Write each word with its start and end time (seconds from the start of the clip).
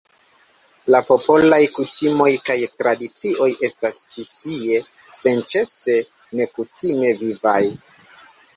La 0.93 1.01
popolaj 1.09 1.59
kutimoj 1.73 2.29
kaj 2.47 2.55
tradicioj 2.81 3.49
estas 3.69 4.01
ĉi 4.15 4.25
tie 4.39 4.81
senĉese 5.21 6.01
nekutime 6.43 7.17
vivaj. 7.25 7.59